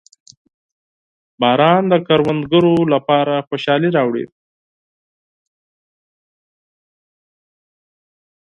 •باران 1.41 1.83
د 1.91 1.93
کروندګرو 2.07 2.75
لپاره 2.93 3.33
خوشحالي 3.47 3.89
راوړي. 3.97 4.25